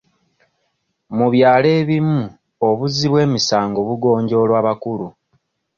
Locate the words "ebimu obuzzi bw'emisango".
1.79-3.79